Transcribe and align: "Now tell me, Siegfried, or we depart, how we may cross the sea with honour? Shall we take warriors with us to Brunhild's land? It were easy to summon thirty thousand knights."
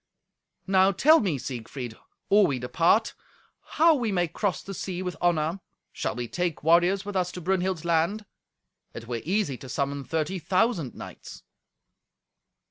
"Now 0.65 0.91
tell 0.91 1.19
me, 1.19 1.37
Siegfried, 1.37 1.95
or 2.29 2.47
we 2.47 2.57
depart, 2.57 3.13
how 3.77 3.93
we 3.93 4.11
may 4.11 4.27
cross 4.27 4.63
the 4.63 4.73
sea 4.73 5.03
with 5.03 5.15
honour? 5.21 5.59
Shall 5.93 6.15
we 6.15 6.27
take 6.27 6.63
warriors 6.63 7.05
with 7.05 7.15
us 7.15 7.31
to 7.33 7.39
Brunhild's 7.39 7.85
land? 7.85 8.25
It 8.95 9.07
were 9.07 9.21
easy 9.23 9.57
to 9.57 9.69
summon 9.69 10.03
thirty 10.03 10.39
thousand 10.39 10.95
knights." 10.95 11.43